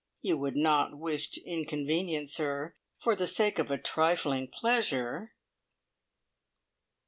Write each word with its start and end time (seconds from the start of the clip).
You 0.23 0.35
would 0.39 0.55
not 0.55 0.97
wish 0.97 1.29
to 1.29 1.45
inconvenience 1.45 2.37
her 2.37 2.75
for 2.97 3.15
the 3.15 3.27
sake 3.27 3.59
of 3.59 3.69
a 3.69 3.77
trifling 3.77 4.47
pleasure!" 4.47 5.35